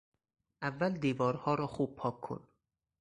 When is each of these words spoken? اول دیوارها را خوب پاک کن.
اول 0.61 0.93
دیوارها 0.97 1.55
را 1.55 1.67
خوب 1.67 1.95
پاک 1.95 2.21
کن. 2.21 2.47